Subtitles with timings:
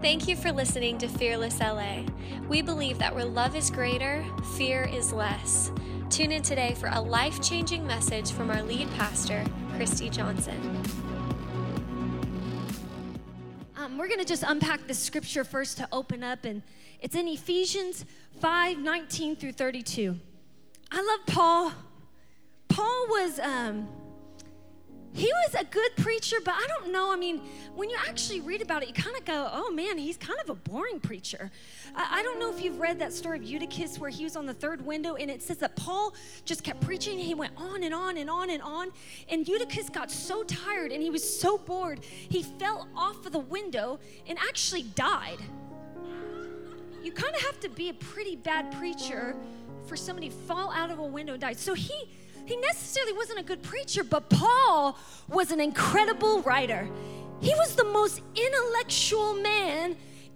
[0.00, 2.02] Thank you for listening to Fearless LA.
[2.48, 4.24] We believe that where love is greater,
[4.56, 5.72] fear is less.
[6.08, 10.82] Tune in today for a life changing message from our lead pastor, Christy Johnson.
[13.76, 16.62] Um, we're going to just unpack the scripture first to open up, and
[17.00, 18.04] it's in Ephesians
[18.40, 20.16] 5 19 through 32.
[20.92, 21.72] I love Paul.
[22.68, 23.40] Paul was.
[23.40, 23.88] Um,
[25.18, 27.12] he was a good preacher, but I don't know.
[27.12, 27.42] I mean,
[27.74, 30.48] when you actually read about it, you kind of go, oh man, he's kind of
[30.48, 31.50] a boring preacher.
[31.94, 34.46] I, I, don't know if you've read that story of Eutychus where he was on
[34.46, 36.14] the third window and it says that Paul
[36.44, 37.18] just kept preaching.
[37.18, 38.90] He went on and on and on and on.
[39.28, 43.40] And Eutychus got so tired and he was so bored, he fell off of the
[43.40, 45.38] window and actually died.
[47.02, 49.34] You kind of have to be a pretty bad preacher
[49.86, 51.54] for somebody to fall out of a window and die.
[51.54, 52.08] So he
[52.48, 54.98] he necessarily wasn't a good preacher, but Paul
[55.28, 56.88] was an incredible writer.
[57.40, 59.90] He was the most intellectual man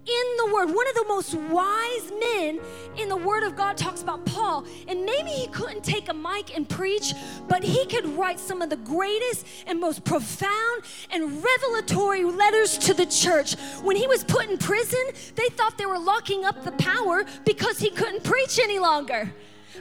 [0.05, 0.67] in the Word.
[0.67, 2.61] One of the most wise men
[2.99, 4.67] in the Word of God talks about Paul.
[4.89, 7.15] And maybe he couldn't take a mic and preach,
[7.49, 12.93] but he could write some of the greatest and most profound and revelatory letters to
[12.93, 13.55] the church.
[13.83, 15.03] When he was put in prison,
[15.35, 19.33] they thought they were locking up the power because he couldn't preach any longer.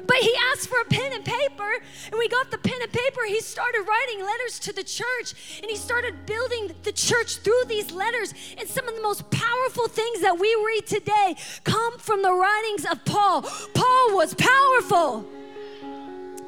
[0.06, 1.72] But he asked for a pen and paper,
[2.06, 3.22] and we got the pen and paper.
[3.28, 7.92] He started writing letters to the church, and he started building the church through these
[7.92, 8.34] letters.
[8.58, 12.86] And some of the most powerful things that we read today come from the writings
[12.86, 13.42] of Paul.
[13.74, 15.28] Paul was powerful.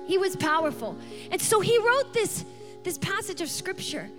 [0.06, 0.98] He was powerful.
[1.32, 2.46] And so he wrote this,
[2.84, 4.10] this passage of scripture.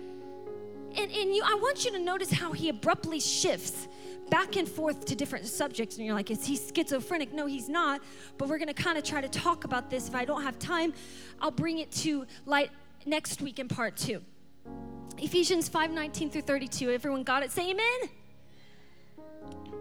[0.97, 3.87] And, and you, I want you to notice how he abruptly shifts
[4.29, 7.33] back and forth to different subjects, and you're like, is he schizophrenic?
[7.33, 8.01] No, he's not.
[8.37, 10.07] But we're going to kind of try to talk about this.
[10.07, 10.93] If I don't have time,
[11.39, 12.71] I'll bring it to light
[13.05, 14.21] next week in part two.
[15.17, 16.91] Ephesians 5 19 through 32.
[16.91, 17.51] Everyone got it?
[17.51, 18.09] Say amen.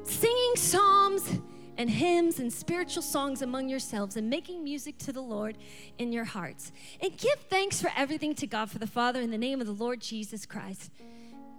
[0.04, 1.40] Singing psalms
[1.76, 5.58] and hymns and spiritual songs among yourselves and making music to the Lord
[5.98, 6.72] in your hearts.
[7.00, 9.72] And give thanks for everything to God for the Father in the name of the
[9.72, 10.92] Lord Jesus Christ.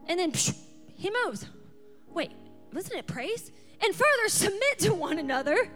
[0.08, 0.58] And then psh,
[0.96, 1.46] he moves.
[2.14, 2.32] Wait,
[2.76, 3.52] wasn't it praise?
[3.84, 5.70] And further, submit to one another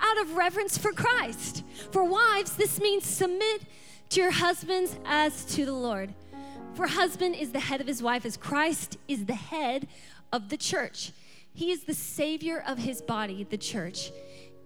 [0.00, 1.64] out of reverence for Christ.
[1.92, 3.62] For wives, this means submit
[4.10, 6.14] to your husbands as to the Lord.
[6.74, 9.88] For husband is the head of his wife, as Christ is the head
[10.32, 11.12] of the church.
[11.52, 14.12] He is the savior of his body, the church.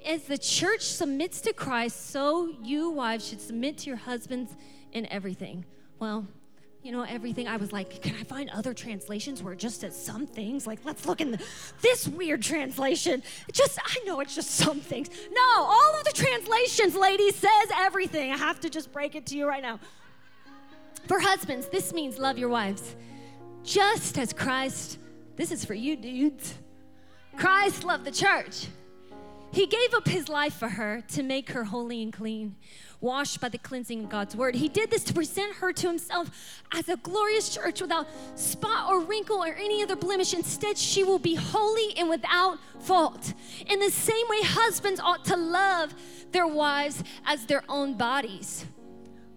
[0.05, 4.53] As the church submits to Christ, so you wives should submit to your husbands
[4.93, 5.65] in everything.
[5.99, 6.27] Well,
[6.83, 7.47] you know, everything.
[7.47, 10.67] I was like, can I find other translations where it just says some things?
[10.67, 11.43] Like, let's look in the,
[11.81, 13.23] this weird translation.
[13.49, 15.09] It just, I know it's just some things.
[15.33, 18.33] No, all of the translations, ladies, says everything.
[18.33, 19.79] I have to just break it to you right now.
[21.07, 22.97] For husbands, this means love your wives.
[23.63, 24.99] Just as Christ,
[25.37, 26.55] this is for you dudes.
[27.37, 28.67] Christ loved the church.
[29.53, 32.57] He gave up his life for her to make her holy and clean
[33.03, 34.55] washed by the cleansing of God's word.
[34.55, 39.01] He did this to present her to himself as a glorious church without spot or
[39.01, 40.33] wrinkle or any other blemish.
[40.33, 43.35] Instead, she will be holy and without fault.
[43.67, 45.95] In the same way, husbands ought to love
[46.31, 48.65] their wives as their own bodies.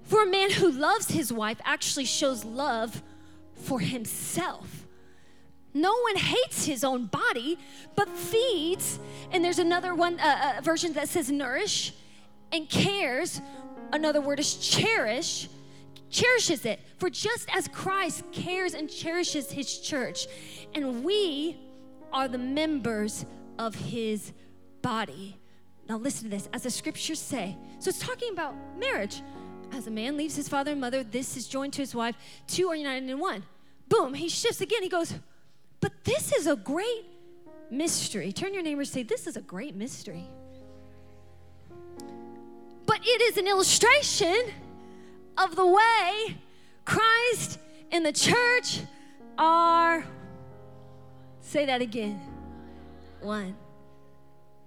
[0.03, 3.01] For a man who loves his wife actually shows love
[3.55, 4.85] for himself.
[5.73, 7.57] No one hates his own body,
[7.95, 8.99] but feeds.
[9.31, 11.93] And there's another one uh, uh, version that says nourish
[12.51, 13.41] and cares,
[13.91, 15.49] another word is cherish,
[16.09, 16.79] cherishes it.
[16.97, 20.27] For just as Christ cares and cherishes his church,
[20.73, 21.57] and we
[22.13, 23.25] are the members
[23.59, 24.31] of his
[24.81, 25.37] body.
[25.87, 26.49] Now, listen to this.
[26.53, 29.21] As the scriptures say, so it's talking about marriage.
[29.71, 32.15] As a man leaves his father and mother, this is joined to his wife.
[32.47, 33.43] Two are united in one.
[33.89, 34.81] Boom, he shifts again.
[34.81, 35.13] He goes,
[35.81, 37.05] But this is a great
[37.69, 38.31] mystery.
[38.31, 40.27] Turn your neighbor and say, This is a great mystery
[42.85, 44.51] but it is an illustration
[45.37, 46.37] of the way
[46.85, 47.59] Christ
[47.91, 48.81] and the church
[49.37, 50.05] are.
[51.41, 52.19] Say that again.
[53.21, 53.55] One.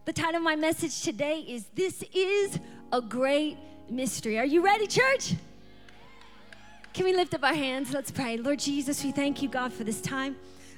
[0.05, 2.59] The title of my message today is This is
[2.93, 3.59] a Great
[3.91, 4.39] Mystery.
[4.39, 5.35] Are you ready, church?
[6.99, 7.95] Can we lift up our hands?
[7.95, 8.37] Let's pray.
[8.37, 10.35] Lord Jesus, we thank you, God, for this time.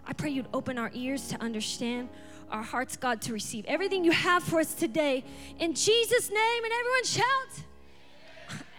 [0.06, 2.10] I pray you'd open our ears to understand
[2.50, 5.24] our hearts, God, to receive everything you have for us today.
[5.58, 7.64] In Jesus' name, and everyone shout,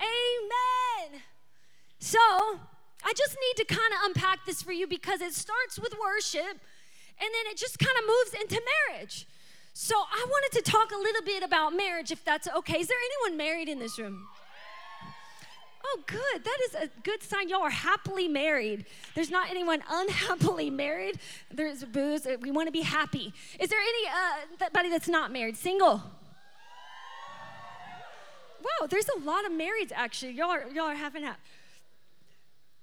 [0.01, 1.19] Amen.
[1.97, 5.95] So, I just need to kind of unpack this for you because it starts with
[5.99, 6.59] worship and
[7.19, 9.25] then it just kind of moves into marriage.
[9.73, 12.81] So, I wanted to talk a little bit about marriage, if that's okay.
[12.81, 14.27] Is there anyone married in this room?
[15.83, 16.43] Oh, good.
[16.43, 17.49] That is a good sign.
[17.49, 18.85] Y'all are happily married.
[19.15, 21.19] There's not anyone unhappily married.
[21.51, 22.27] There's boos.
[22.41, 23.33] We want to be happy.
[23.59, 25.57] Is there anybody uh, that's not married?
[25.57, 26.03] Single?
[28.63, 30.33] Wow, there's a lot of marrieds actually.
[30.33, 31.39] Y'all are, y'all are and half.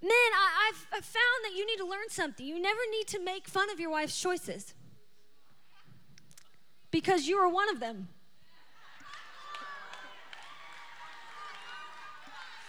[0.00, 2.46] Men, I, I've, I've found that you need to learn something.
[2.46, 4.74] You never need to make fun of your wife's choices
[6.90, 8.08] because you are one of them.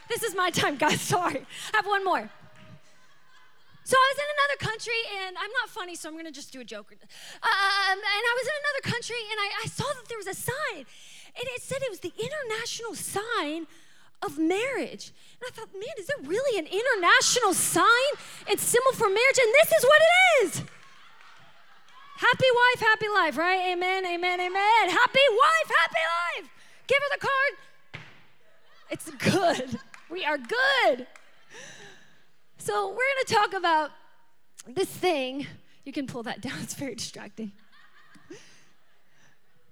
[0.09, 0.99] This is my time, guys.
[1.15, 1.45] Sorry.
[1.73, 2.29] I have one more.
[3.83, 6.61] So I was in another country, and I'm not funny, so I'm gonna just do
[6.61, 6.91] a joke.
[6.91, 10.35] Um, and I was in another country, and I, I saw that there was a
[10.35, 10.85] sign,
[11.33, 13.65] and it said it was the international sign
[14.21, 15.11] of marriage.
[15.41, 18.11] And I thought, man, is there really an international sign
[18.47, 19.39] and symbol for marriage?
[19.41, 20.13] And this is what it
[20.45, 20.63] is.
[22.17, 23.73] Happy wife, happy life, right?
[23.73, 24.83] Amen, amen, amen.
[24.89, 26.49] Happy wife, happy life.
[26.85, 28.03] Give her the card.
[28.91, 29.79] It's good.
[30.09, 31.07] We are good.
[32.57, 33.91] So, we're going to talk about
[34.67, 35.47] this thing.
[35.85, 37.51] You can pull that down, it's very distracting.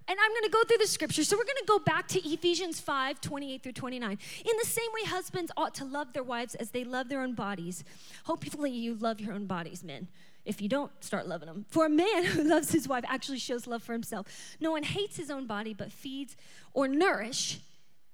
[0.10, 1.26] And I'm going to go through the scripture.
[1.26, 4.10] So we're going to go back to Ephesians 5 28 through 29.
[4.12, 7.34] In the same way, husbands ought to love their wives as they love their own
[7.34, 7.84] bodies.
[8.24, 10.08] Hopefully, you love your own bodies, men.
[10.46, 11.66] If you don't, start loving them.
[11.70, 14.28] For a man who loves his wife actually shows love for himself.
[14.62, 16.38] No one hates his own body, but feeds
[16.74, 17.60] or nourish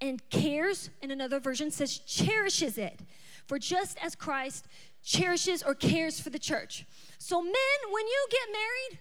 [0.04, 3.00] and cares, and another version says cherishes it.
[3.48, 4.68] For just as Christ
[5.02, 6.86] cherishes or cares for the church.
[7.18, 7.54] So, men,
[7.90, 9.00] when you get married,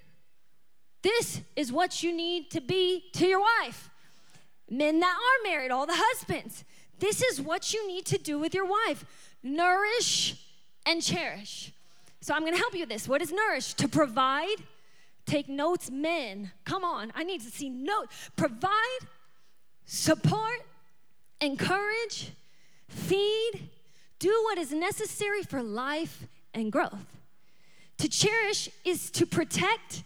[1.03, 3.91] this is what you need to be to your wife.
[4.71, 6.65] Men that are married, all the husbands,
[7.01, 9.05] this is what you need to do with your wife
[9.43, 10.37] nourish
[10.87, 11.73] and cherish.
[12.21, 13.09] So I'm gonna help you with this.
[13.09, 13.75] What is nourish?
[13.75, 14.59] To provide,
[15.27, 16.53] take notes, men.
[16.65, 18.31] Come on, I need to see notes.
[18.37, 19.03] Provide,
[19.85, 20.61] support,
[21.43, 22.33] encourage,
[22.89, 23.69] feed,
[24.19, 27.19] do what is necessary for life and growth.
[27.99, 30.05] To cherish is to protect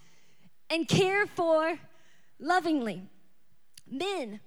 [0.69, 1.79] and care for
[2.39, 3.03] lovingly.
[3.89, 4.39] Men,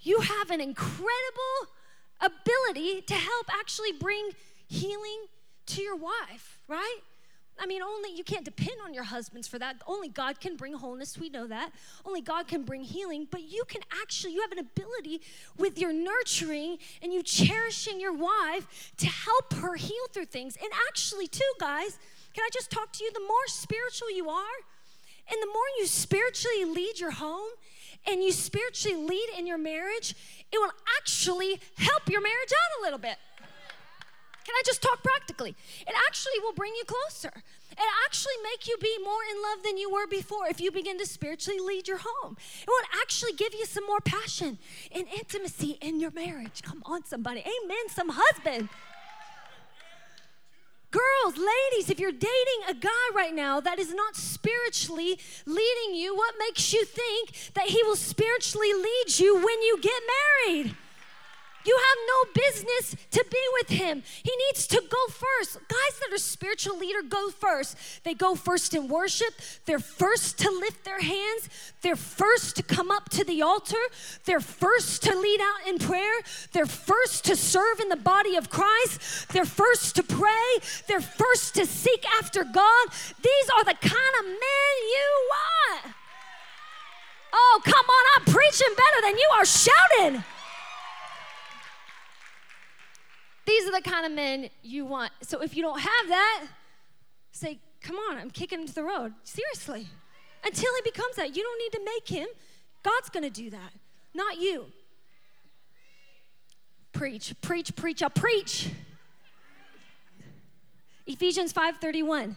[0.00, 1.60] you have an incredible
[2.20, 4.30] ability to help actually bring
[4.66, 5.26] healing
[5.66, 6.98] to your wife, right?
[7.58, 9.76] I mean, only you can't depend on your husbands for that.
[9.86, 11.18] Only God can bring wholeness.
[11.18, 11.70] We know that.
[12.04, 13.26] Only God can bring healing.
[13.30, 15.22] But you can actually, you have an ability
[15.56, 20.56] with your nurturing and you cherishing your wife to help her heal through things.
[20.56, 21.98] And actually, too, guys,
[22.34, 23.12] can I just talk to you?
[23.12, 24.56] The more spiritual you are,
[25.30, 27.48] and the more you spiritually lead your home
[28.06, 30.14] and you spiritually lead in your marriage,
[30.52, 33.16] it will actually help your marriage out a little bit.
[34.46, 35.56] Can I just talk practically?
[35.80, 37.32] It actually will bring you closer.
[37.72, 40.98] It actually make you be more in love than you were before if you begin
[40.98, 42.36] to spiritually lead your home.
[42.62, 44.58] It will actually give you some more passion
[44.94, 46.62] and intimacy in your marriage.
[46.62, 47.40] Come on, somebody.
[47.40, 47.88] Amen.
[47.88, 48.68] Some husband.
[50.92, 56.14] Girls, ladies, if you're dating a guy right now that is not spiritually leading you,
[56.14, 60.00] what makes you think that he will spiritually lead you when you get
[60.46, 60.76] married?
[61.66, 64.02] You have no business to be with him.
[64.22, 65.58] He needs to go first.
[65.68, 67.76] Guys that are spiritual leader go first.
[68.04, 69.34] They go first in worship.
[69.64, 71.48] They're first to lift their hands.
[71.82, 73.82] They're first to come up to the altar.
[74.24, 76.14] They're first to lead out in prayer.
[76.52, 79.28] They're first to serve in the body of Christ.
[79.32, 80.46] They're first to pray.
[80.86, 82.88] They're first to seek after God.
[83.22, 85.94] These are the kind of men you want.
[87.32, 90.24] Oh, come on, I'm preaching better than you are shouting.
[93.46, 95.12] These are the kind of men you want.
[95.22, 96.46] So if you don't have that,
[97.30, 99.14] say, come on, I'm kicking him to the road.
[99.22, 99.86] Seriously.
[100.44, 101.36] Until he becomes that.
[101.36, 102.28] You don't need to make him.
[102.82, 103.72] God's gonna do that,
[104.14, 104.66] not you.
[106.92, 108.68] Preach, preach, preach, I'll preach.
[111.06, 112.36] Ephesians 5:31.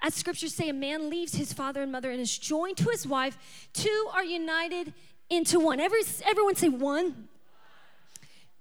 [0.00, 3.06] As scriptures say, a man leaves his father and mother and is joined to his
[3.06, 3.68] wife.
[3.72, 4.92] Two are united
[5.30, 5.80] into one.
[5.80, 7.28] Every, everyone say one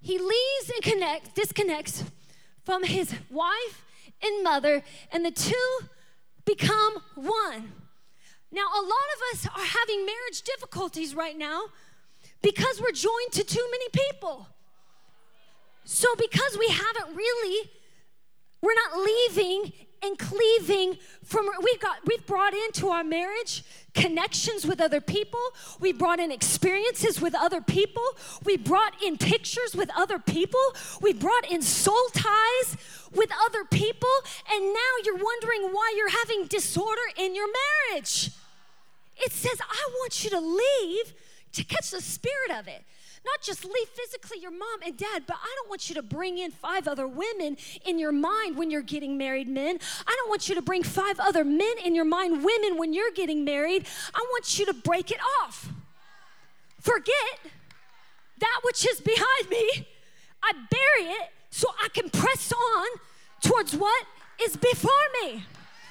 [0.04, 2.04] he leaves and connects, disconnects
[2.64, 3.86] from his wife
[4.22, 4.84] and mother,
[5.14, 5.80] and the two
[6.46, 7.72] become one.
[8.52, 11.64] Now, a lot of us are having marriage difficulties right now
[12.42, 14.48] because we're joined to too many people.
[15.86, 17.70] So, because we haven't really,
[18.62, 19.72] we're not leaving
[20.04, 25.40] and cleaving from we've got we've brought into our marriage connections with other people.
[25.80, 28.04] We brought in experiences with other people.
[28.44, 30.60] We brought in pictures with other people.
[31.02, 32.78] We brought in soul ties
[33.14, 34.10] with other people.
[34.52, 37.48] And now you're wondering why you're having disorder in your
[37.92, 38.32] marriage.
[39.16, 41.14] It says i want you to leave
[41.54, 42.84] to catch the spirit of it
[43.26, 46.38] not just leave physically your mom and dad, but I don't want you to bring
[46.38, 49.80] in five other women in your mind when you're getting married, men.
[50.06, 53.12] I don't want you to bring five other men in your mind, women, when you're
[53.12, 53.86] getting married.
[54.14, 55.70] I want you to break it off.
[56.80, 57.40] Forget
[58.40, 59.88] that which is behind me.
[60.44, 62.88] I bury it so I can press on
[63.42, 64.06] towards what
[64.42, 65.44] is before me.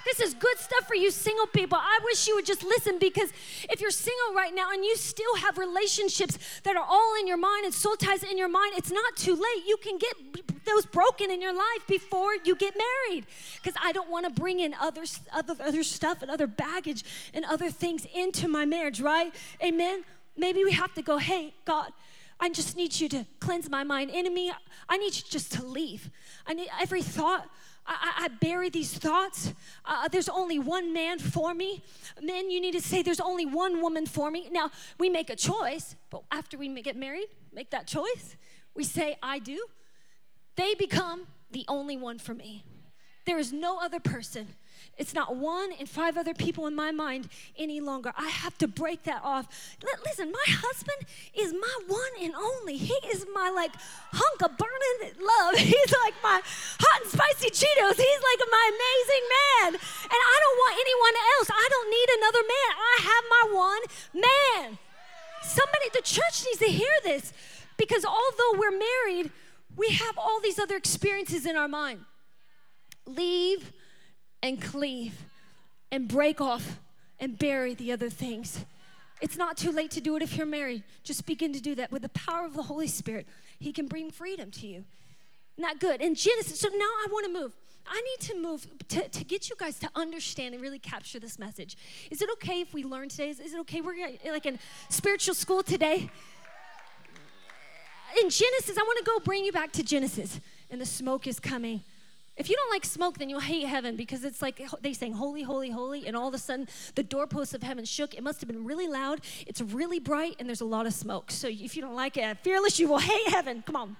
[0.04, 1.78] This is good stuff for you single people.
[1.78, 3.32] I wish you would just listen because
[3.70, 7.36] if you're single right now and you still have relationships that are all in your
[7.36, 9.66] mind and soul ties in your mind, it's not too late.
[9.66, 13.26] You can get those broken in your life before you get married.
[13.56, 17.04] Because I don't want to bring in other, other, other stuff and other baggage
[17.34, 19.32] and other things into my marriage, right?
[19.62, 20.04] Amen?
[20.36, 21.92] Maybe we have to go, hey, God,
[22.40, 24.10] I just need you to cleanse my mind.
[24.12, 24.52] Enemy,
[24.88, 26.10] I need you just to leave.
[26.46, 27.48] I need every thought
[27.86, 29.52] I, I, bury these thoughts.
[29.84, 31.82] Uh, there's only one man for me.
[32.20, 34.48] Men, you need to say, there's only one woman for me.
[34.50, 38.36] Now, we make a choice, but after we get married, make that choice,
[38.74, 39.66] we say, I do.
[40.56, 42.64] They become the only one for me.
[43.26, 44.48] There is no other person
[44.98, 48.12] it's not one and five other people in my mind any longer.
[48.16, 49.48] I have to break that off.
[50.04, 52.76] Listen, my husband is my one and only.
[52.76, 53.72] He is my like
[54.12, 55.56] hunk of burning love.
[55.58, 57.96] He's like my hot and spicy Cheetos.
[57.96, 59.68] He's like my amazing man.
[59.80, 61.48] And I don't want anyone else.
[61.50, 62.70] I don't need another man.
[62.76, 63.82] I have my one
[64.22, 64.78] man.
[65.42, 67.32] Somebody, the church needs to hear this
[67.76, 69.32] because although we're married,
[69.74, 72.04] we have all these other experiences in our mind.
[73.06, 73.72] Leave
[74.42, 75.14] and cleave
[75.90, 76.80] and break off
[77.20, 78.64] and bury the other things.
[79.20, 80.82] It's not too late to do it if you're married.
[81.04, 81.92] Just begin to do that.
[81.92, 83.26] With the power of the Holy Spirit,
[83.60, 84.84] He can bring freedom to you.
[85.56, 86.00] Not good.
[86.00, 87.52] In Genesis, so now I want to move.
[87.86, 91.38] I need to move to, to get you guys to understand and really capture this
[91.38, 91.76] message.
[92.10, 93.28] Is it okay if we learn today?
[93.28, 93.80] Is, is it okay?
[93.80, 94.58] We're like in
[94.88, 96.10] spiritual school today.
[98.20, 101.40] In Genesis, I want to go bring you back to Genesis, and the smoke is
[101.40, 101.82] coming.
[102.36, 105.42] If you don't like smoke, then you'll hate heaven because it's like they sang holy,
[105.42, 108.14] holy, holy, and all of a sudden the doorposts of heaven shook.
[108.14, 109.20] It must have been really loud.
[109.46, 111.30] It's really bright, and there's a lot of smoke.
[111.30, 113.62] So if you don't like it, fearless, you will hate heaven.
[113.66, 113.96] Come on.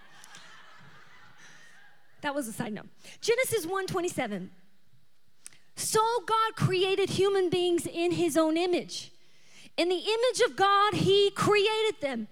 [2.23, 2.87] That was a side note.
[3.21, 4.51] Genesis 1 27.
[5.77, 9.13] So God created human beings in his own image.
[9.77, 12.29] In the image of God, he created them.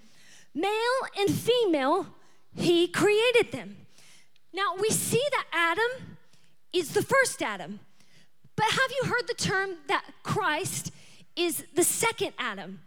[0.54, 0.71] Male
[1.19, 2.07] and female,
[2.54, 3.76] he created them.
[4.52, 6.16] Now, we see that Adam
[6.73, 7.80] is the first Adam.
[8.57, 10.92] But have you heard the term that Christ
[11.37, 12.80] is the second Adam?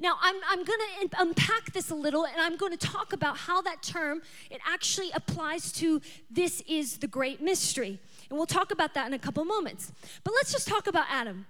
[0.00, 3.36] Now, I'm, I'm going to unpack this a little and I'm going to talk about
[3.36, 8.00] how that term, it actually applies to this is the great mystery.
[8.28, 9.92] And we'll talk about that in a couple moments.
[10.24, 11.46] But let's just talk about Adam.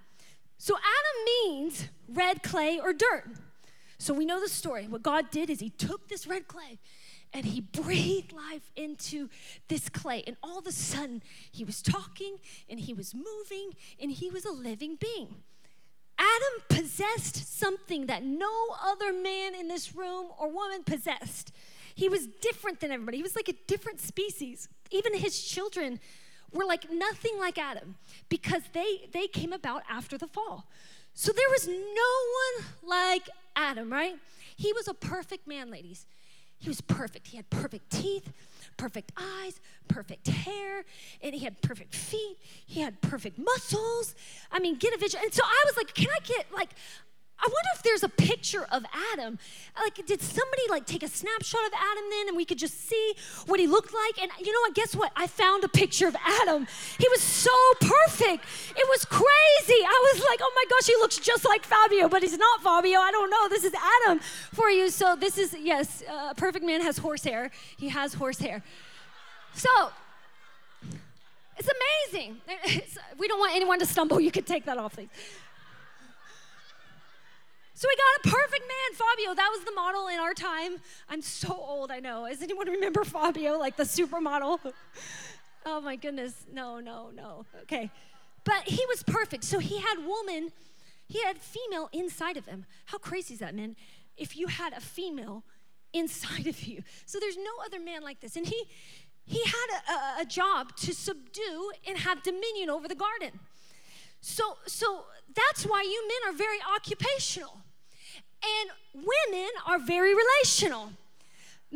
[0.57, 3.25] So, Adam means red clay or dirt.
[3.97, 4.87] So, we know the story.
[4.87, 6.79] What God did is He took this red clay
[7.35, 9.29] and he breathed life into
[9.67, 10.23] this clay.
[10.25, 12.37] And all of a sudden, he was talking
[12.69, 15.35] and he was moving and he was a living being.
[16.17, 18.49] Adam possessed something that no
[18.81, 21.51] other man in this room or woman possessed.
[21.93, 24.69] He was different than everybody, he was like a different species.
[24.91, 25.99] Even his children
[26.53, 27.95] were like nothing like Adam
[28.29, 30.69] because they, they came about after the fall.
[31.13, 34.15] So there was no one like Adam, right?
[34.55, 36.05] He was a perfect man, ladies.
[36.57, 37.27] He was perfect.
[37.27, 38.31] He had perfect teeth,
[38.77, 40.85] perfect eyes, perfect hair,
[41.21, 42.37] and he had perfect feet.
[42.65, 44.15] He had perfect muscles.
[44.51, 45.19] I mean, get a vision.
[45.23, 46.69] And so I was like, can I get like
[47.37, 49.37] I wonder if there's a picture of Adam.
[49.79, 53.13] Like, did somebody like take a snapshot of Adam then and we could just see
[53.45, 54.21] what he looked like?
[54.21, 54.73] And you know what?
[54.73, 55.11] Guess what?
[55.15, 56.65] I found a picture of Adam.
[56.97, 57.51] He was so
[57.81, 58.45] perfect.
[58.75, 59.81] It was crazy.
[59.83, 62.99] I was like, oh my gosh, he looks just like Fabio, but he's not Fabio.
[62.99, 63.49] I don't know.
[63.49, 64.19] This is Adam
[64.53, 64.89] for you.
[64.89, 67.51] So, this is, yes, uh, a perfect man has horse hair.
[67.77, 68.63] He has horse hair.
[69.53, 69.91] So,
[71.57, 72.37] it's amazing.
[72.67, 74.19] It's, we don't want anyone to stumble.
[74.19, 75.09] You can take that off, please.
[77.77, 79.35] So we got a perfect man, Fabio.
[79.35, 80.77] That was the model in our time.
[81.09, 82.25] I'm so old, I know.
[82.25, 84.59] Does anyone remember Fabio, like the supermodel?
[85.65, 86.45] oh my goodness.
[86.49, 87.45] No, no, no.
[87.63, 87.91] Okay.
[88.45, 89.43] But he was perfect.
[89.43, 90.53] So he had woman,
[91.09, 92.65] he had female inside of him.
[92.85, 93.75] How crazy is that, man?
[94.15, 95.43] If you had a female
[95.91, 96.81] inside of you.
[97.05, 98.37] So there's no other man like this.
[98.37, 98.63] And he
[99.25, 103.37] he had a, a job to subdue and have dominion over the garden.
[104.21, 107.64] So so that's why you men are very occupational
[108.45, 110.91] and women are very relational.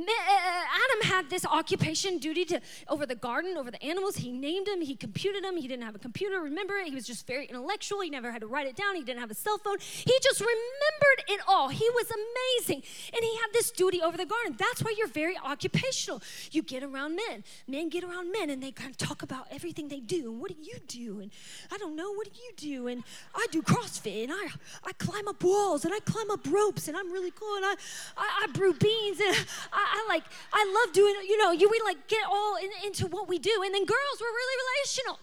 [0.07, 4.17] Uh, uh, Adam had this occupation duty to over the garden, over the animals.
[4.17, 5.57] He named them, he computed them.
[5.57, 6.87] He didn't have a computer, remember it.
[6.87, 8.01] He was just very intellectual.
[8.01, 8.95] He never had to write it down.
[8.95, 9.77] He didn't have a cell phone.
[9.79, 11.69] He just remembered it all.
[11.69, 12.83] He was amazing.
[13.13, 14.55] And he had this duty over the garden.
[14.57, 16.21] That's why you're very occupational.
[16.51, 17.43] You get around men.
[17.67, 20.31] Men get around men and they kind of talk about everything they do.
[20.31, 21.19] And what do you do?
[21.19, 21.31] And
[21.71, 22.87] I don't know, what do you do?
[22.87, 23.03] And
[23.35, 24.49] I do CrossFit and I,
[24.85, 27.75] I climb up walls and I climb up ropes and I'm really cool and I,
[28.17, 31.81] I, I brew beans and I, I like, I love doing, you know, you we
[31.83, 33.61] like get all in, into what we do.
[33.63, 35.19] And then girls, we're really relational.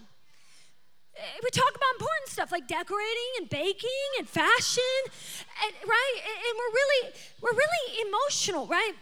[1.15, 5.01] Eh, we talk about important stuff like decorating and baking and fashion,
[5.65, 6.15] and, right?
[6.15, 8.93] And we're really, we're really emotional, right?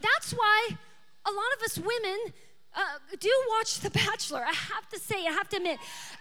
[0.00, 0.68] That's why
[1.26, 2.32] a lot of us women
[2.74, 2.80] uh,
[3.18, 4.44] do watch The Bachelor.
[4.46, 5.78] I have to say, I have to admit,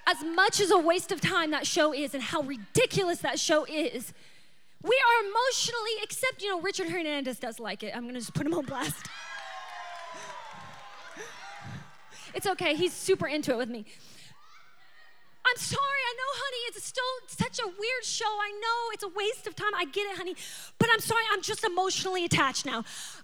[0.08, 3.66] as much as a waste of time that show is and how ridiculous that show
[3.66, 4.14] is,
[4.82, 7.94] we are emotionally, except, you know, Richard Hernandez does like it.
[7.96, 9.06] I'm going to just put him on blast.
[12.34, 13.86] it's okay, he's super into it with me.
[15.50, 18.26] I'm sorry, I know, honey, it's still such a weird show.
[18.26, 19.74] I know it's a waste of time.
[19.76, 20.36] I get it, honey.
[20.78, 22.78] But I'm sorry, I'm just emotionally attached now.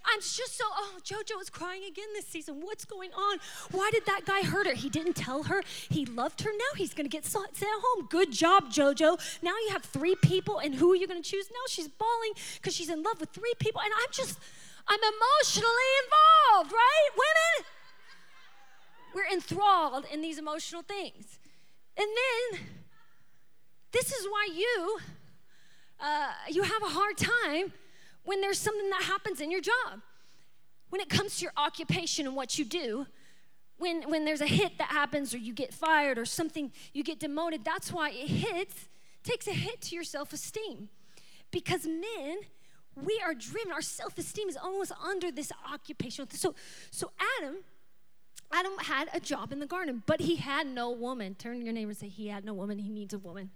[0.05, 2.61] I'm just so, oh, JoJo is crying again this season.
[2.61, 3.37] What's going on?
[3.71, 4.73] Why did that guy hurt her?
[4.73, 6.51] He didn't tell her he loved her.
[6.51, 8.07] Now he's going to get sent home.
[8.09, 9.41] Good job, JoJo.
[9.43, 11.49] Now you have three people, and who are you going to choose?
[11.51, 13.81] Now she's bawling because she's in love with three people.
[13.81, 14.39] And I'm just,
[14.87, 17.09] I'm emotionally involved, right?
[17.13, 17.67] Women?
[19.13, 21.39] We're enthralled in these emotional things.
[21.97, 22.59] And then,
[23.91, 24.97] this is why you,
[25.99, 27.71] uh, you have a hard time
[28.23, 30.01] when there's something that happens in your job.
[30.89, 33.05] When it comes to your occupation and what you do,
[33.77, 37.19] when, when there's a hit that happens or you get fired or something, you get
[37.19, 38.87] demoted, that's why it hits,
[39.23, 40.89] takes a hit to your self esteem.
[41.51, 42.39] Because men,
[42.95, 46.55] we are driven, our self esteem is almost under this occupational So,
[46.91, 47.57] so Adam,
[48.51, 51.35] Adam had a job in the garden, but he had no woman.
[51.35, 53.49] Turn your neighbor and say, He had no woman, he needs a woman.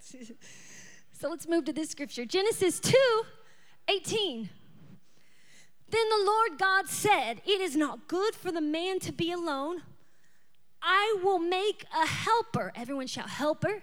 [0.00, 2.94] so let's move to this scripture Genesis 2
[3.88, 4.48] 18.
[5.90, 9.82] Then the Lord God said, It is not good for the man to be alone.
[10.82, 12.72] I will make a helper.
[12.74, 13.82] Everyone shout, helper.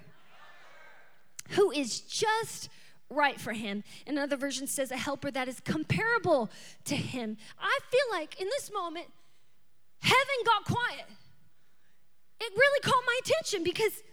[1.49, 2.69] Who is just
[3.09, 3.83] right for him.
[4.07, 6.49] Another version says a helper that is comparable
[6.85, 7.37] to him.
[7.59, 9.07] I feel like in this moment,
[10.01, 11.05] heaven got quiet.
[12.39, 14.03] It really caught my attention because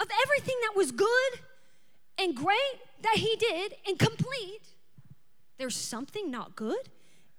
[0.00, 1.40] of everything that was good
[2.18, 4.62] and great that he did and complete,
[5.58, 6.88] there's something not good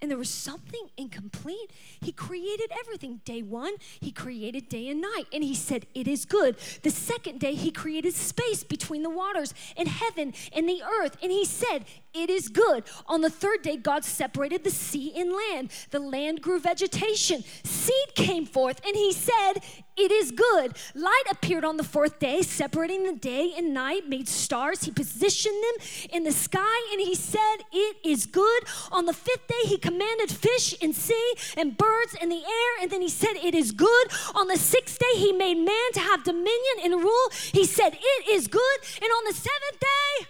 [0.00, 1.70] and there was something incomplete.
[2.00, 3.20] He created everything.
[3.24, 6.56] Day one, he created day and night, and he said, It is good.
[6.82, 11.32] The second day, he created space between the waters and heaven and the earth, and
[11.32, 12.84] he said, It is good.
[13.06, 15.70] On the third day, God separated the sea and land.
[15.90, 19.54] The land grew vegetation, seed came forth, and he said,
[19.96, 20.76] it is good.
[20.94, 24.82] Light appeared on the fourth day, separating the day and night, made stars.
[24.82, 28.64] He positioned them in the sky, and he said, It is good.
[28.90, 32.90] On the fifth day, he commanded fish in sea and birds in the air, and
[32.90, 34.08] then he said, It is good.
[34.34, 37.30] On the sixth day, he made man to have dominion and rule.
[37.52, 38.78] He said, It is good.
[38.96, 40.26] And on the seventh day,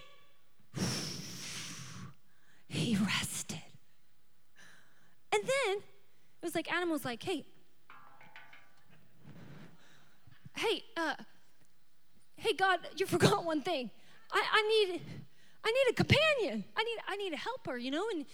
[2.67, 3.61] he rested.
[5.33, 7.45] And then it was like Adam was like, Hey,
[10.55, 11.15] hey, uh,
[12.37, 13.89] hey, God, you forgot one thing.
[14.31, 15.01] I, I need,
[15.63, 16.63] I need a companion.
[16.75, 18.05] I need, I need a helper, you know?
[18.13, 18.25] And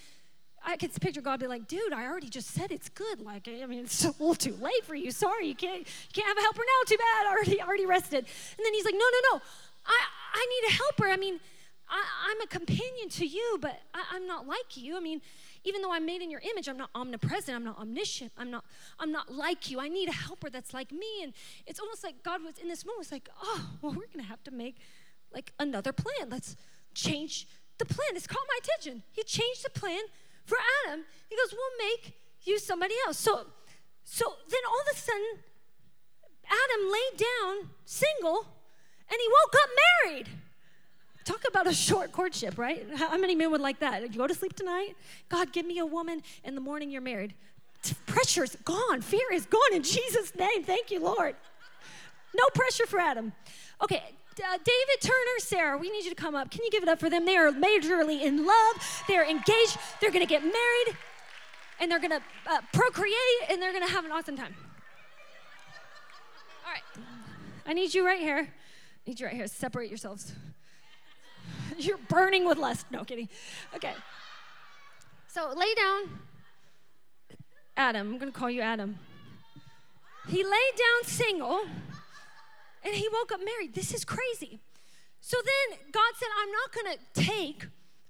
[0.63, 3.19] I can picture God be like, dude, I already just said it's good.
[3.19, 5.11] Like, I mean, it's a little too late for you.
[5.11, 6.87] Sorry, you can't, you can't have a helper now.
[6.87, 7.27] Too bad.
[7.27, 8.19] I already, already rested.
[8.19, 9.41] And then he's like, no, no, no.
[9.85, 9.99] I,
[10.33, 11.07] I need a helper.
[11.07, 11.39] I mean,
[11.89, 14.95] I, am a companion to you, but I, I'm not like you.
[14.95, 15.21] I mean,
[15.63, 18.65] even though I'm made in your image, I'm not omnipresent, I'm not omniscient, I'm not,
[18.99, 19.79] I'm not like you.
[19.79, 21.23] I need a helper that's like me.
[21.23, 21.33] And
[21.67, 24.43] it's almost like God was in this moment, it's like, oh, well, we're gonna have
[24.43, 24.77] to make
[25.33, 26.29] like another plan.
[26.29, 26.55] Let's
[26.93, 27.47] change
[27.77, 28.09] the plan.
[28.15, 29.03] It's caught my attention.
[29.11, 30.01] He changed the plan
[30.45, 31.05] for Adam.
[31.29, 33.17] He goes, We'll make you somebody else.
[33.17, 33.45] So
[34.03, 35.39] so then all of a sudden,
[36.45, 38.45] Adam laid down single
[39.09, 39.69] and he woke up
[40.05, 40.29] married.
[41.23, 42.85] Talk about a short courtship, right?
[42.95, 44.01] How many men would like that?
[44.11, 44.95] You go to sleep tonight,
[45.29, 46.23] God, give me a woman.
[46.43, 47.35] In the morning, you're married.
[48.05, 49.01] Pressure's gone.
[49.01, 50.63] Fear is gone in Jesus' name.
[50.63, 51.35] Thank you, Lord.
[52.33, 53.33] No pressure for Adam.
[53.83, 54.03] Okay,
[54.39, 56.49] uh, David Turner, Sarah, we need you to come up.
[56.49, 57.25] Can you give it up for them?
[57.25, 59.03] They are majorly in love.
[59.07, 59.77] They're engaged.
[59.99, 60.97] They're going to get married,
[61.79, 63.15] and they're going to uh, procreate,
[63.49, 64.55] and they're going to have an awesome time.
[66.65, 67.05] All right.
[67.65, 68.47] I need you right here.
[68.47, 69.47] I need you right here.
[69.47, 70.33] Separate yourselves.
[71.77, 72.85] You're burning with lust.
[72.91, 73.29] No kidding.
[73.75, 73.93] Okay.
[75.27, 76.19] So lay down.
[77.77, 78.99] Adam, I'm gonna call you Adam.
[80.27, 81.61] He laid down single
[82.83, 83.73] and he woke up married.
[83.73, 84.59] This is crazy.
[85.19, 87.67] So then God said, I'm not gonna take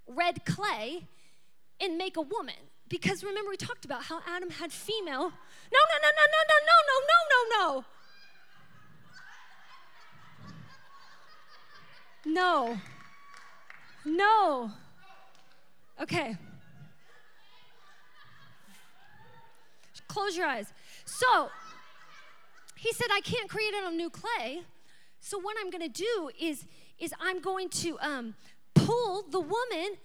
[0.08, 1.08] red clay
[1.80, 2.56] and make a woman.
[2.89, 5.21] Because remember, we talked about how Adam had female.
[5.21, 7.86] No, no, no, no, no, no, no, no, no, no, no.
[12.26, 12.78] No.
[14.06, 14.72] No.
[16.02, 16.38] Okay.
[20.08, 20.74] Close your eyes.
[21.06, 21.50] So,
[22.76, 24.64] he said, I can't create it of new clay.
[25.20, 26.66] So, what I'm going to do is,
[27.00, 28.36] is I'm going to um,
[28.74, 29.98] pull the woman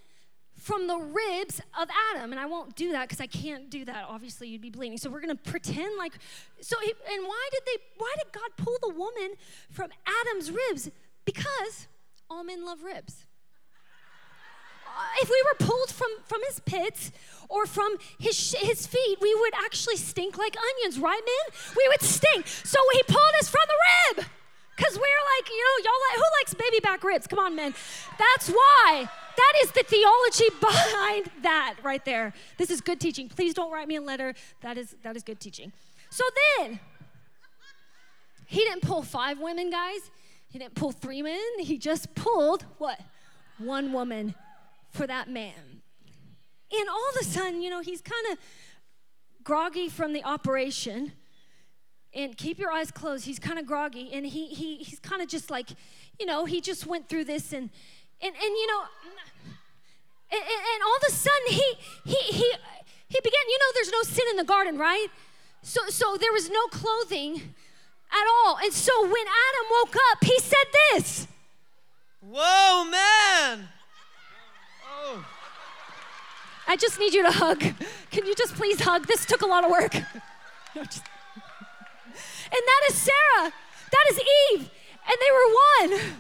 [0.57, 2.33] from the ribs of Adam.
[2.33, 4.07] And I won't do that because I can't do that.
[4.09, 4.99] Obviously, you'd be bleeding.
[4.99, 6.13] So we're going to pretend like.
[6.61, 7.83] So, he, and why did they?
[7.99, 9.35] Why did God pull the woman
[9.71, 10.91] from Adam's ribs?
[11.25, 11.89] Because
[12.31, 13.26] all men love ribs.
[14.97, 17.13] Uh, if we were pulled from from his pits
[17.49, 21.59] or from his his feet, we would actually stink like onions, right, men?
[21.77, 22.47] We would stink.
[22.47, 24.27] So he pulled us from the rib.
[24.77, 27.27] Because we're like, you know, y'all like, who likes baby back ribs?
[27.27, 27.75] Come on, men.
[28.19, 29.09] That's why.
[29.37, 32.35] That is the theology behind that right there.
[32.59, 33.29] This is good teaching.
[33.29, 34.35] Please don't write me a letter.
[34.61, 35.73] That is that is good teaching.
[36.11, 36.25] So
[36.59, 36.79] then,
[38.47, 40.11] he didn't pull five women, guys.
[40.51, 41.59] He didn't pull three men.
[41.59, 43.01] He just pulled what?
[43.59, 44.35] One woman
[44.97, 45.83] for that man.
[46.73, 48.39] And all of a sudden, you know, he's kind of
[49.45, 51.13] groggy from the operation
[52.13, 53.27] and keep your eyes closed.
[53.27, 55.69] He's kind of groggy, and he, he he's kind of just like,
[56.19, 57.71] you know, he just went through this, and
[58.21, 58.83] and and you know,
[60.33, 62.53] and, and all of a sudden he he he
[63.09, 63.45] he began.
[63.49, 65.09] You know, there's no sin in the garden, right?
[65.63, 67.55] So so there was no clothing
[68.11, 71.29] at all, and so when Adam woke up, he said this.
[72.21, 73.69] Whoa, man!
[76.69, 77.61] I just need you to hug.
[78.11, 79.07] Can you just please hug?
[79.07, 79.95] This took a lot of work.
[79.95, 80.05] And
[82.51, 83.53] that is Sarah.
[83.93, 84.71] That is Eve.
[85.09, 85.49] And they were
[85.99, 86.15] one.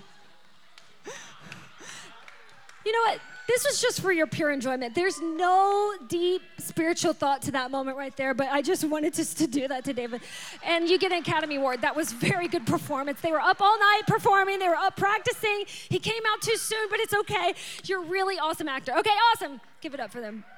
[2.85, 3.21] You know what?
[3.47, 4.95] This was just for your pure enjoyment.
[4.95, 9.39] There's no deep spiritual thought to that moment right there, but I just wanted just
[9.39, 10.21] to do that to David.
[10.65, 11.83] And you get an Academy Award.
[11.83, 13.21] That was very good performance.
[13.21, 15.65] They were up all night performing, they were up practicing.
[15.67, 17.55] He came out too soon, but it's okay.
[17.85, 18.93] You're a really awesome actor.
[18.99, 19.61] Okay, awesome.
[19.81, 20.45] Give it up for them.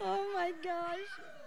[0.00, 1.37] Oh my gosh.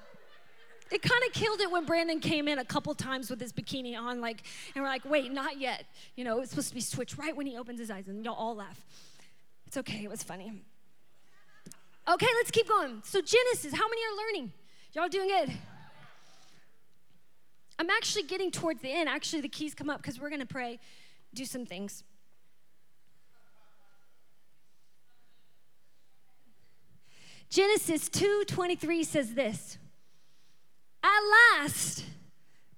[0.92, 3.98] It kind of killed it when Brandon came in a couple times with his bikini
[3.98, 4.44] on, like,
[4.76, 5.86] and we're like, wait, not yet.
[6.16, 8.36] You know, it's supposed to be switched right when he opens his eyes, and y'all
[8.36, 8.86] all laugh.
[9.68, 10.52] It's okay, it was funny.
[12.10, 13.02] Okay, let's keep going.
[13.06, 14.52] So, Genesis, how many are learning?
[14.94, 15.54] Y'all doing good?
[17.80, 19.08] I'm actually getting towards the end.
[19.08, 20.80] Actually, the keys come up because we're going to pray,
[21.34, 22.04] do some things.
[27.50, 29.78] Genesis 2:23 says this.
[31.04, 32.06] At last,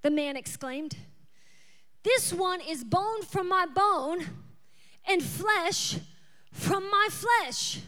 [0.02, 0.96] the man exclaimed,
[2.04, 4.26] This one is bone from my bone
[5.06, 5.98] and flesh
[6.52, 7.80] from my flesh.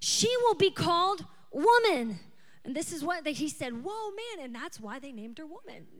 [0.00, 2.18] She will be called woman.
[2.64, 4.44] And this is what they, he said, Whoa, man.
[4.44, 5.86] And that's why they named her woman.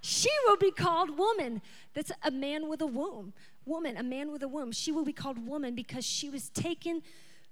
[0.00, 1.60] She will be called woman.
[1.92, 3.32] That's a man with a womb.
[3.64, 4.70] Woman, a man with a womb.
[4.70, 7.02] She will be called woman because she was taken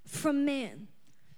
[0.07, 0.87] from man.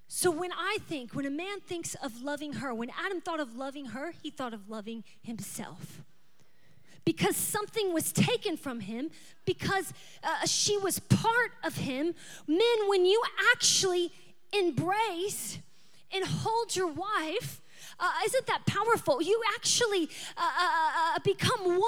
[0.08, 3.56] So when I think, when a man thinks of loving her, when Adam thought of
[3.56, 6.02] loving her, he thought of loving himself.
[7.04, 9.10] Because something was taken from him,
[9.44, 9.92] because
[10.22, 12.14] uh, she was part of him.
[12.46, 13.20] Men, when you
[13.52, 14.12] actually
[14.52, 15.58] embrace
[16.12, 17.60] and hold your wife,
[17.98, 19.22] uh, isn't that powerful?
[19.22, 21.78] You actually uh, uh, uh become one.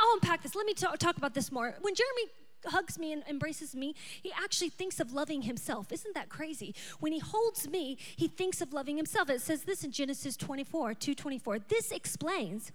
[0.00, 0.54] I'll unpack this.
[0.54, 1.74] Let me talk, talk about this more.
[1.80, 2.30] When Jeremy
[2.66, 5.92] hugs me and embraces me, he actually thinks of loving himself.
[5.92, 6.74] Isn't that crazy?
[7.00, 9.30] When he holds me, he thinks of loving himself.
[9.30, 11.58] It says this in Genesis 24, 224.
[11.60, 12.72] This explains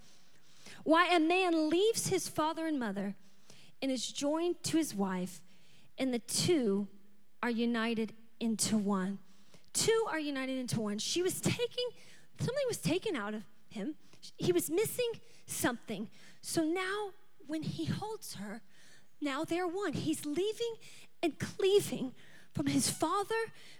[0.83, 3.15] why a man leaves his father and mother
[3.81, 5.41] and is joined to his wife,
[5.97, 6.87] and the two
[7.43, 9.19] are united into one.
[9.73, 10.97] Two are united into one.
[10.97, 11.87] She was taking,
[12.39, 13.95] something was taken out of him.
[14.37, 15.11] He was missing
[15.45, 16.09] something.
[16.41, 17.11] So now,
[17.45, 18.61] when he holds her,
[19.21, 19.93] now they're one.
[19.93, 20.75] He's leaving
[21.21, 22.13] and cleaving
[22.53, 23.35] from his father,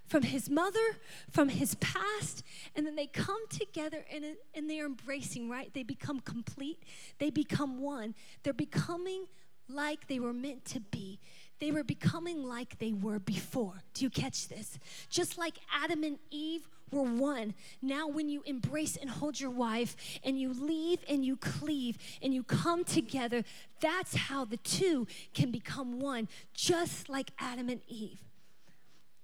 [0.06, 0.98] from his mother,
[1.32, 2.44] from his past,
[2.76, 4.24] and then they come together and,
[4.54, 5.74] and they're embracing, right?
[5.74, 6.84] They become complete,
[7.18, 8.14] they become one.
[8.44, 9.26] They're becoming
[9.68, 11.20] like they were meant to be.
[11.60, 13.82] They were becoming like they were before.
[13.96, 14.78] Do you catch this?
[15.10, 17.54] Just like Adam and Eve were one.
[17.82, 22.34] Now, when you embrace and hold your wife and you leave and you cleave and
[22.34, 23.44] you come together,
[23.80, 28.20] that's how the two can become one, just like Adam and Eve.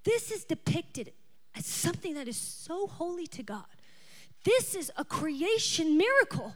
[0.04, 1.12] This is depicted
[1.56, 3.64] as something that is so holy to God.
[4.44, 6.54] This is a creation miracle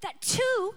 [0.00, 0.74] that two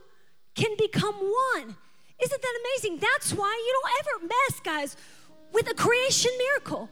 [0.56, 1.76] can become one.
[2.22, 3.00] Isn't that amazing?
[3.00, 4.98] That's why you don't ever mess, guys,
[5.54, 6.90] with a creation miracle.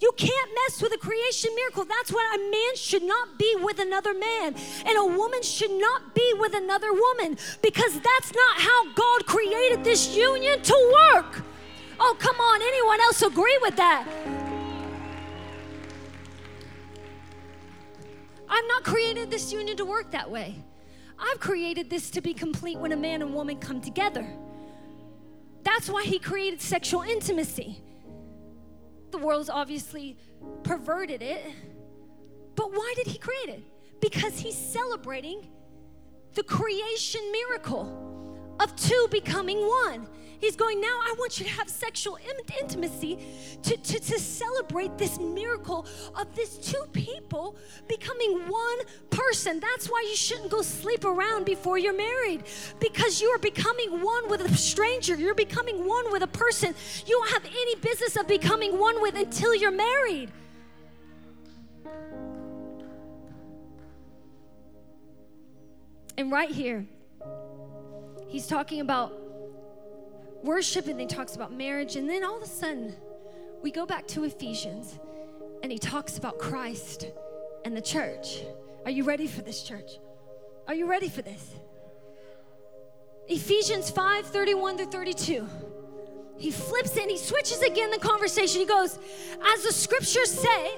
[0.00, 1.84] You can't mess with a creation miracle.
[1.84, 4.54] That's why a man should not be with another man,
[4.86, 9.82] and a woman should not be with another woman, because that's not how God created
[9.82, 11.42] this union to work.
[11.98, 14.06] Oh, come on, anyone else agree with that?
[18.48, 20.54] I've not created this union to work that way.
[21.18, 24.26] I've created this to be complete when a man and woman come together.
[25.64, 27.82] That's why he created sexual intimacy.
[29.10, 30.16] The world's obviously
[30.62, 31.44] perverted it.
[32.54, 33.62] But why did he create it?
[34.00, 35.48] Because he's celebrating
[36.34, 40.08] the creation miracle of two becoming one.
[40.40, 42.18] He's going, Now I want you to have sexual
[42.60, 43.18] intimacy
[43.62, 47.56] to, to, to celebrate this miracle of this two people
[47.88, 48.78] becoming one
[49.10, 49.60] person.
[49.60, 52.44] That's why you shouldn't go sleep around before you're married
[52.78, 55.16] because you are becoming one with a stranger.
[55.16, 56.74] You're becoming one with a person
[57.06, 60.30] you don't have any business of becoming one with until you're married.
[66.16, 66.84] And right here,
[68.26, 69.27] he's talking about
[70.42, 71.96] worship and he talks about marriage.
[71.96, 72.94] And then all of a sudden,
[73.62, 74.98] we go back to Ephesians
[75.62, 77.06] and he talks about Christ
[77.64, 78.42] and the church.
[78.84, 79.98] Are you ready for this, church?
[80.66, 81.54] Are you ready for this?
[83.28, 85.46] Ephesians 5 31 to 32.
[86.38, 88.60] He flips it and he switches again the conversation.
[88.60, 88.98] He goes,
[89.44, 90.70] As the scriptures say,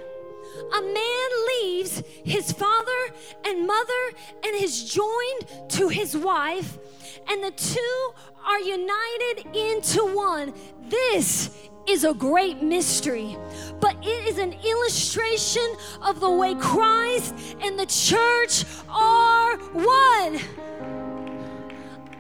[0.75, 4.11] a man leaves his father and mother
[4.45, 6.79] and is joined to his wife,
[7.29, 8.13] and the two
[8.47, 10.53] are united into one.
[10.89, 11.51] This
[11.89, 13.37] is a great mystery,
[13.81, 20.41] but it is an illustration of the way Christ and the church are one.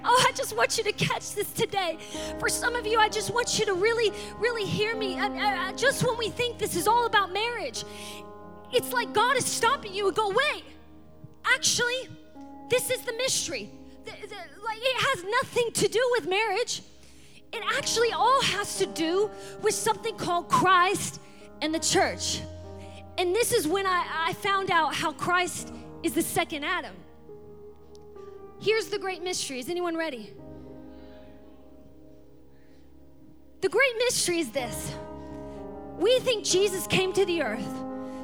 [0.02, 1.98] Oh, I just want you to catch this today.
[2.38, 5.18] For some of you, I just want you to really, really hear me.
[5.18, 7.84] I, I, just when we think this is all about marriage,
[8.72, 10.64] it's like God is stopping you and go, wait,
[11.44, 12.08] actually,
[12.70, 13.70] this is the mystery
[14.04, 16.82] the, the, it has nothing to do with marriage.
[17.52, 19.30] It actually all has to do
[19.62, 21.20] with something called Christ
[21.62, 22.40] and the church.
[23.18, 26.94] And this is when I, I found out how Christ is the second Adam.
[28.60, 29.58] Here's the great mystery.
[29.58, 30.32] Is anyone ready?
[33.60, 34.94] The great mystery is this
[35.98, 37.68] we think Jesus came to the earth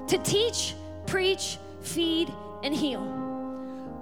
[0.08, 0.74] to teach,
[1.06, 2.32] preach, feed,
[2.62, 3.02] and heal.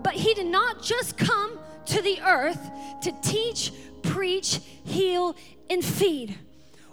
[0.02, 2.70] But he did not just come to the earth
[3.02, 5.36] to teach, preach, heal,
[5.70, 6.38] and feed.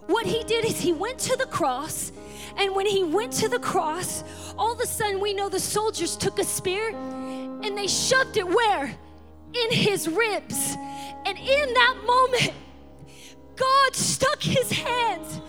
[0.08, 2.12] What he did is he went to the cross,
[2.58, 4.24] and when he went to the cross,
[4.58, 6.90] all of a sudden we know the soldiers took a spear
[7.64, 8.94] and they shoved it where?
[9.54, 10.76] In his ribs.
[11.26, 12.54] And in that moment,
[13.56, 15.40] God stuck his hands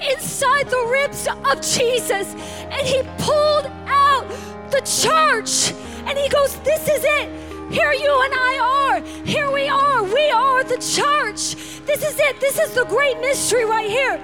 [0.00, 2.34] inside the ribs of Jesus
[2.70, 4.26] and he pulled out
[4.70, 5.72] the church.
[6.06, 7.72] And he goes, This is it.
[7.72, 8.41] Here you and I
[11.94, 12.40] This is it.
[12.40, 14.18] This is the great mystery right here.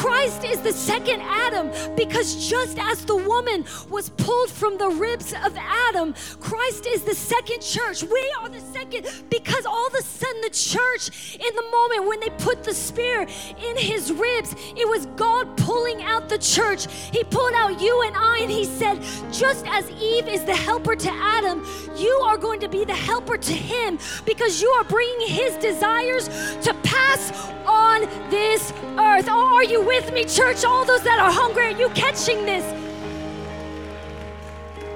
[0.00, 5.34] Christ is the second Adam because just as the woman was pulled from the ribs
[5.34, 8.02] of Adam, Christ is the second church.
[8.04, 12.18] We are the second because all of a sudden the church, in the moment when
[12.20, 13.26] they put the spear
[13.68, 16.86] in his ribs, it was God pulling out the church.
[17.12, 20.96] He pulled out you and I and he said, just as Eve is the helper
[20.96, 21.62] to Adam,
[21.98, 26.28] you are going to be the helper to him because you are bringing his desires
[26.64, 27.32] to pass
[27.66, 29.26] on this earth.
[29.28, 30.64] Oh, are you with me, church?
[30.64, 32.64] All those that are hungry, are you catching this?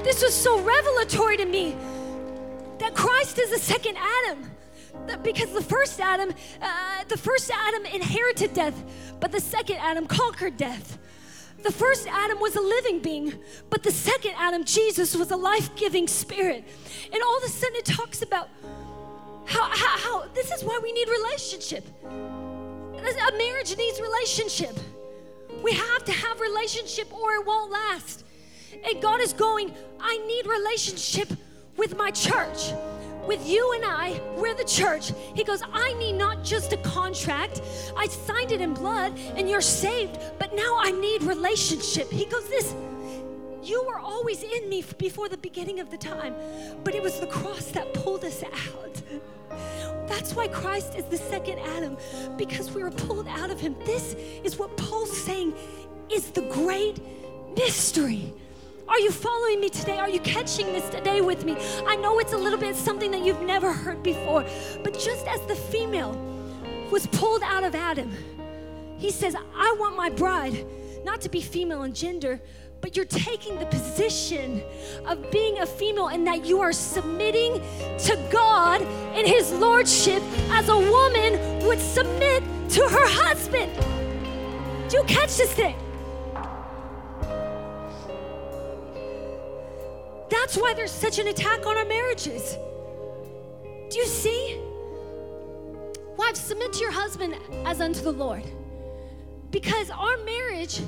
[0.05, 1.75] This was so revelatory to me
[2.79, 4.51] that Christ is the second Adam.
[5.25, 8.85] Because the first Adam, uh, the first Adam inherited death,
[9.19, 10.97] but the second Adam conquered death.
[11.65, 13.35] The first Adam was a living being,
[13.71, 16.65] but the second Adam, Jesus, was a life giving spirit.
[17.13, 18.49] And all of a sudden it talks about
[19.45, 21.85] how, how, how this is why we need relationship.
[22.99, 24.77] A marriage needs relationship.
[25.63, 28.25] We have to have relationship or it won't last.
[28.73, 31.31] And God is going, I need relationship
[31.77, 32.73] with my church
[33.27, 35.13] with you and I, we're the church.
[35.35, 37.63] He goes, I need not just a contract.
[37.97, 42.11] I signed it in blood and you're saved, but now I need relationship.
[42.11, 42.75] He goes, This,
[43.63, 46.35] You were always in me before the beginning of the time,
[46.83, 49.03] but it was the cross that pulled us out.
[50.15, 51.97] That's why Christ is the second Adam,
[52.37, 53.75] because we were pulled out of him.
[53.85, 55.55] This is what Paul's saying
[56.09, 57.01] is the great
[57.57, 58.33] mystery.
[58.87, 59.99] Are you following me today?
[59.99, 61.57] Are you catching this today with me?
[61.85, 64.45] I know it's a little bit something that you've never heard before,
[64.85, 66.13] but just as the female
[66.93, 68.13] was pulled out of Adam,
[68.97, 70.65] he says, I want my bride
[71.05, 72.41] not to be female in gender,
[72.85, 74.63] but you're taking the position
[75.07, 77.55] of being a female and that you are submitting
[77.97, 78.83] to God
[79.17, 83.73] in His Lordship as a woman would submit to her husband.
[84.91, 85.75] Do you catch this thing?
[90.29, 92.59] That's why there's such an attack on our marriages.
[93.89, 94.61] Do you see?
[96.19, 98.45] Wives, submit to your husband as unto the Lord.
[99.55, 100.81] Because our marriage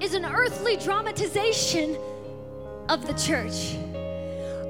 [0.00, 1.98] is an earthly dramatization
[2.88, 3.76] of the church.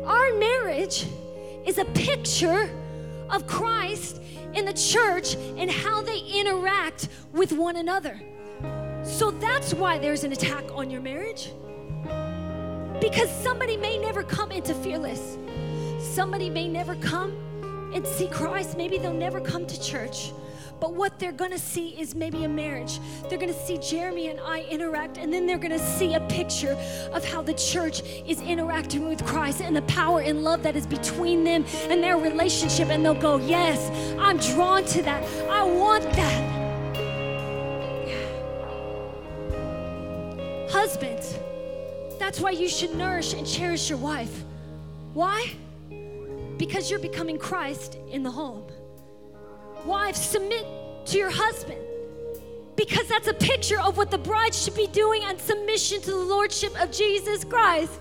[0.04, 1.06] Our marriage
[1.64, 2.68] is a picture
[3.30, 4.20] of Christ
[4.54, 8.20] in the church and how they interact with one another.
[9.04, 11.52] So that's why there's an attack on your marriage.
[13.00, 15.38] Because somebody may never come into fearless.
[16.00, 17.30] Somebody may never come
[17.94, 18.76] and see Christ.
[18.76, 20.32] Maybe they'll never come to church.
[20.84, 23.00] But what they're gonna see is maybe a marriage.
[23.30, 26.76] They're gonna see Jeremy and I interact, and then they're gonna see a picture
[27.10, 30.86] of how the church is interacting with Christ and the power and love that is
[30.86, 32.90] between them and their relationship.
[32.90, 35.24] And they'll go, Yes, I'm drawn to that.
[35.48, 36.50] I want that.
[40.70, 41.38] Husbands,
[42.18, 44.44] that's why you should nourish and cherish your wife.
[45.14, 45.50] Why?
[46.58, 48.64] Because you're becoming Christ in the home.
[49.84, 50.66] Wives, submit
[51.06, 51.80] to your husband
[52.76, 56.16] because that's a picture of what the bride should be doing in submission to the
[56.16, 58.00] lordship of Jesus Christ.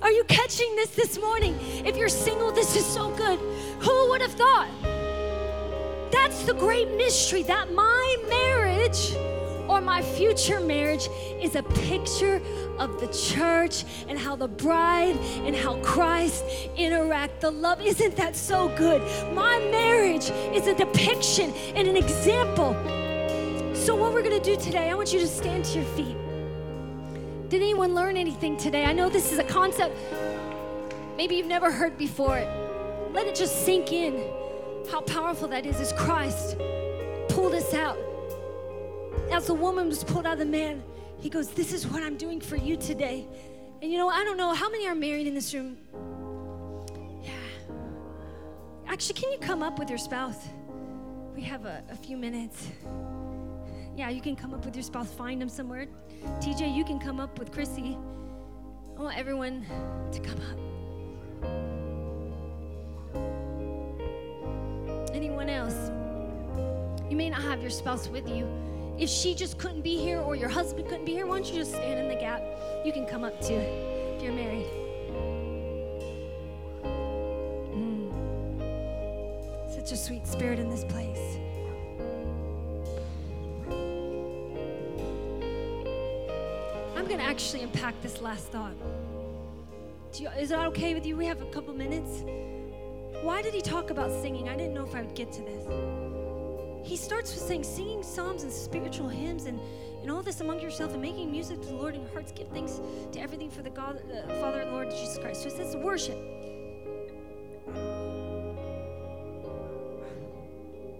[0.00, 1.58] Are you catching this this morning?
[1.84, 3.38] If you're single, this is so good.
[3.80, 4.68] Who would have thought?
[6.12, 9.12] That's the great mystery that my marriage
[9.68, 11.08] or my future marriage
[11.40, 12.40] is a picture
[12.78, 16.44] of the church and how the bride and how Christ
[16.76, 17.40] interact.
[17.40, 19.02] The love, isn't that so good?
[19.34, 22.74] My marriage is a depiction and an example.
[23.74, 26.16] So, what we're gonna do today, I want you to stand to your feet.
[27.48, 28.84] Did anyone learn anything today?
[28.84, 29.96] I know this is a concept
[31.16, 32.38] maybe you've never heard before.
[33.12, 34.22] Let it just sink in
[34.90, 36.56] how powerful that is as Christ
[37.28, 37.98] pulled us out
[39.32, 40.82] as the woman was pulled out of the man,
[41.18, 43.26] he goes, This is what I'm doing for you today.
[43.82, 45.76] And you know, I don't know how many are married in this room.
[47.22, 47.30] Yeah.
[48.86, 50.48] Actually, can you come up with your spouse?
[51.34, 52.68] We have a, a few minutes.
[53.96, 55.86] Yeah, you can come up with your spouse, find them somewhere.
[56.40, 57.96] TJ, you can come up with Chrissy.
[58.96, 59.64] I want everyone
[60.12, 60.58] to come up.
[65.14, 65.90] Anyone else?
[67.08, 68.46] You may not have your spouse with you.
[68.98, 71.54] If she just couldn't be here or your husband couldn't be here, why don't you
[71.54, 72.42] just stand in the gap?
[72.84, 74.66] You can come up too if you're married.
[77.72, 78.10] Mm.
[79.72, 81.38] Such a sweet spirit in this place.
[86.96, 88.74] I'm going to actually unpack this last thought.
[90.14, 91.16] You, is that okay with you?
[91.16, 92.24] We have a couple minutes.
[93.22, 94.48] Why did he talk about singing?
[94.48, 95.97] I didn't know if I would get to this
[96.88, 99.60] he starts with saying, singing psalms and spiritual hymns and,
[100.00, 102.32] and all this among yourself and making music to the Lord in your hearts.
[102.32, 102.80] Give thanks
[103.12, 105.42] to everything for the God, uh, Father and Lord Jesus Christ.
[105.42, 106.16] So it says worship.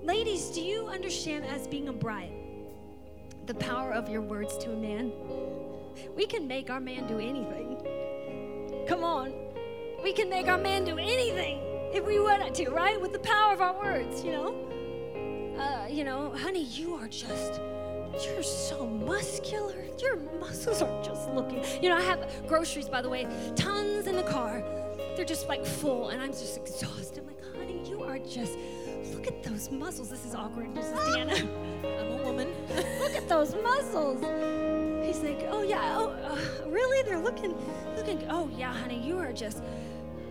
[0.02, 2.32] Ladies, do you understand as being a bride
[3.46, 5.10] the power of your words to a man?
[6.14, 7.78] We can make our man do anything.
[8.86, 9.32] Come on.
[10.02, 11.60] We can make our man do anything
[11.94, 13.00] if we wanted to, right?
[13.00, 14.67] With the power of our words, you know?
[15.98, 17.60] You know, honey, you are just,
[18.24, 19.74] you're so muscular.
[20.00, 21.60] Your muscles are just looking.
[21.82, 24.62] You know, I have groceries, by the way, tons in the car.
[25.16, 27.18] They're just like full, and I'm just exhausted.
[27.18, 28.56] I'm like, honey, you are just,
[29.12, 30.08] look at those muscles.
[30.08, 30.72] This is awkward.
[30.72, 31.34] This is Dana.
[31.98, 32.46] I'm a woman.
[33.00, 34.20] look at those muscles.
[35.04, 37.02] He's like, oh yeah, oh, uh, really?
[37.02, 37.56] They're looking,
[37.96, 39.64] looking, oh yeah, honey, you are just,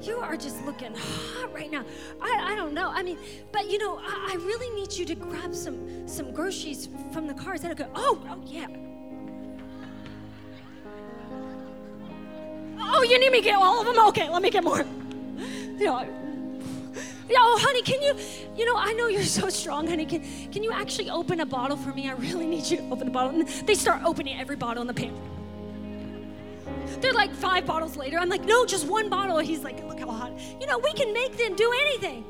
[0.01, 1.83] you are just looking hot right now.
[2.21, 2.89] I, I don't know.
[2.89, 3.17] I mean,
[3.51, 7.33] but you know, I, I really need you to grab some some groceries from the
[7.33, 7.55] car.
[7.55, 7.88] Is that okay?
[7.95, 8.67] Oh, oh yeah.
[12.80, 14.07] Oh, you need me to get all of them?
[14.07, 14.86] Okay, let me get more.
[15.78, 18.15] You know, oh, honey, can you,
[18.55, 20.05] you know, I know you're so strong, honey.
[20.05, 22.09] Can, can you actually open a bottle for me?
[22.09, 23.41] I really need you to open the bottle.
[23.41, 25.19] And they start opening every bottle in the pantry.
[27.02, 28.18] They're like five bottles later.
[28.18, 29.38] I'm like, no, just one bottle.
[29.39, 30.39] He's like, look how hot.
[30.60, 32.26] You know, we can make them do anything.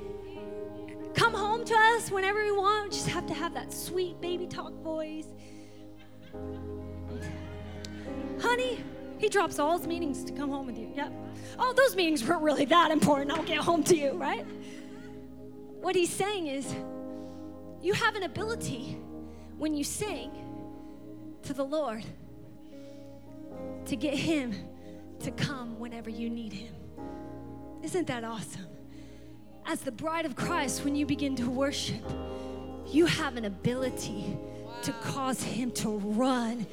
[1.13, 2.85] Come home to us whenever we want.
[2.85, 5.27] We just have to have that sweet baby talk voice.
[8.39, 8.83] Honey,
[9.17, 10.91] he drops all his meetings to come home with you.
[10.95, 11.11] Yep.
[11.57, 13.31] Oh, those meetings weren't really that important.
[13.31, 14.45] I'll get home to you, right?
[15.81, 16.71] What he's saying is,
[17.81, 18.97] you have an ability
[19.57, 20.31] when you sing
[21.43, 22.03] to the Lord
[23.85, 24.53] to get Him
[25.19, 26.73] to come whenever you need Him.
[27.83, 28.67] Isn't that awesome?
[29.65, 32.01] As the bride of Christ, when you begin to worship,
[32.87, 34.37] you have an ability
[34.83, 36.65] to cause Him to run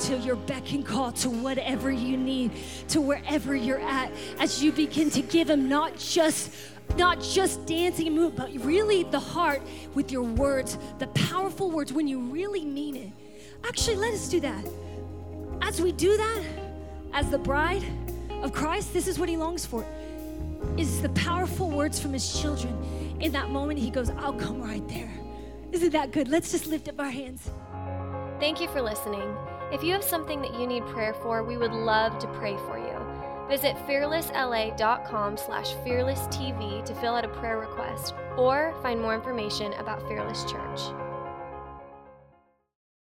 [0.00, 2.52] to your beck and call to whatever you need,
[2.88, 6.54] to wherever you're at, as you begin to give Him not just
[6.96, 9.62] not just dancing and moving, but really the heart
[9.94, 13.12] with your words, the powerful words when you really mean it.
[13.64, 14.64] Actually, let us do that.
[15.62, 16.42] As we do that,
[17.12, 17.84] as the bride
[18.42, 19.84] of Christ, this is what he longs for.
[20.76, 22.76] Is the powerful words from his children.
[23.20, 25.12] In that moment, he goes, I'll come right there.
[25.72, 26.28] Isn't that good?
[26.28, 27.50] Let's just lift up our hands.
[28.40, 29.36] Thank you for listening.
[29.72, 32.78] If you have something that you need prayer for, we would love to pray for
[32.78, 32.98] you.
[33.48, 40.06] Visit fearlessla.com slash fearlesstv to fill out a prayer request or find more information about
[40.08, 40.80] Fearless Church.